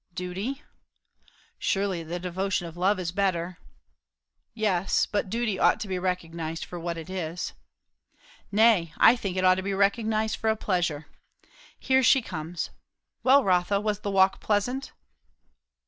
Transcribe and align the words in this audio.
"Duty?" 0.15 0.63
"Surely 1.59 2.01
the 2.01 2.17
devotion 2.19 2.65
of 2.65 2.75
love 2.75 2.97
is 2.97 3.11
better." 3.11 3.59
"Yes. 4.55 5.05
But 5.05 5.29
duty 5.29 5.59
ought 5.59 5.79
to 5.81 5.87
be 5.87 5.99
recognized 5.99 6.65
for 6.65 6.79
what 6.79 6.97
it 6.97 7.07
is." 7.07 7.53
"Nay, 8.51 8.93
I 8.97 9.15
think 9.15 9.37
it 9.37 9.45
ought 9.45 9.61
to 9.61 9.61
be 9.61 9.75
recognized 9.75 10.37
for 10.37 10.49
a 10.49 10.55
pleasure. 10.55 11.05
Here 11.77 12.01
she 12.01 12.23
comes. 12.23 12.71
Well, 13.21 13.43
Rotha, 13.43 13.79
was 13.79 13.99
the 13.99 14.09
walk 14.09 14.39
pleasant?" 14.41 14.91